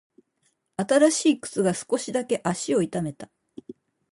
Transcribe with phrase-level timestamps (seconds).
[0.77, 3.29] 新しい靴が少しだけ足を痛めた。